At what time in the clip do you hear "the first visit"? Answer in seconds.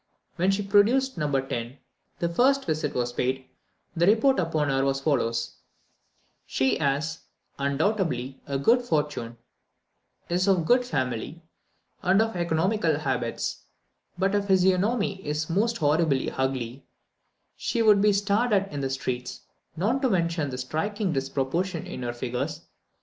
2.17-2.95